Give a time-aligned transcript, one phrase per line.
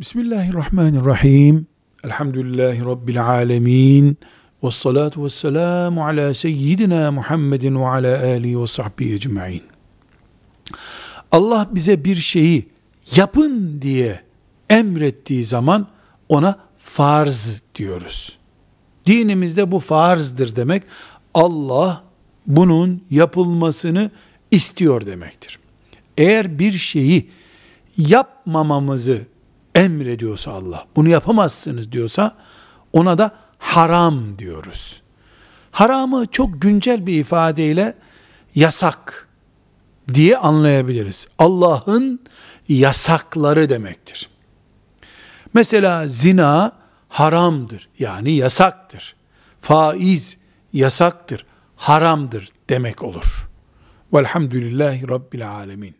[0.00, 1.66] Bismillahirrahmanirrahim.
[2.04, 4.18] Elhamdülillahi Rabbil alemin.
[4.62, 9.62] Ve salatu ve selamu ala seyyidina Muhammedin ve ala alihi ve sahbihi ecma'in.
[11.30, 12.68] Allah bize bir şeyi
[13.16, 14.20] yapın diye
[14.68, 15.86] emrettiği zaman
[16.28, 18.38] ona farz diyoruz.
[19.06, 20.82] Dinimizde bu farzdır demek.
[21.34, 22.04] Allah
[22.46, 24.10] bunun yapılmasını
[24.50, 25.58] istiyor demektir.
[26.18, 27.30] Eğer bir şeyi
[27.96, 29.35] yapmamamızı
[29.76, 32.36] emrediyorsa Allah, bunu yapamazsınız diyorsa
[32.92, 35.02] ona da haram diyoruz.
[35.70, 37.94] Haramı çok güncel bir ifadeyle
[38.54, 39.28] yasak
[40.14, 41.28] diye anlayabiliriz.
[41.38, 42.20] Allah'ın
[42.68, 44.30] yasakları demektir.
[45.54, 46.72] Mesela zina
[47.08, 49.16] haramdır yani yasaktır.
[49.60, 50.36] Faiz
[50.72, 53.48] yasaktır, haramdır demek olur.
[54.12, 55.94] Velhamdülillahi Rabbil Alemin.